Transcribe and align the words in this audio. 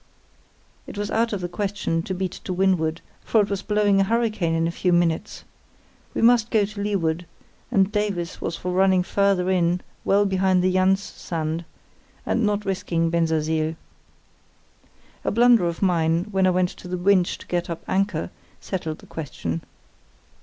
It 0.87 0.97
was 0.97 1.11
out 1.11 1.31
of 1.31 1.41
the 1.41 1.47
question 1.47 2.01
to 2.01 2.15
beat 2.15 2.31
to 2.45 2.53
windward, 2.53 3.01
for 3.23 3.39
it 3.41 3.51
was 3.51 3.61
blowing 3.61 4.01
a 4.01 4.03
hurricane 4.03 4.55
in 4.55 4.65
a 4.65 4.71
few 4.71 4.91
minutes. 4.91 5.43
We 6.15 6.23
must 6.23 6.49
go 6.49 6.65
to 6.65 6.81
leeward, 6.81 7.27
and 7.69 7.91
Davies 7.91 8.41
was 8.41 8.55
for 8.57 8.71
running 8.71 9.03
farther 9.03 9.51
in 9.51 9.79
well 10.03 10.25
behind 10.25 10.63
the 10.63 10.73
Jans 10.73 11.03
sand, 11.03 11.65
and 12.25 12.43
not 12.43 12.65
risking 12.65 13.11
Bensersiel. 13.11 13.75
A 15.23 15.29
blunder 15.29 15.67
of 15.67 15.83
mine, 15.83 16.23
when 16.31 16.47
I 16.47 16.49
went 16.49 16.69
to 16.69 16.87
the 16.87 16.97
winch 16.97 17.37
to 17.37 17.45
get 17.45 17.69
up 17.69 17.83
anchor, 17.87 18.31
settled 18.59 18.97
the 18.97 19.05
question. 19.05 19.61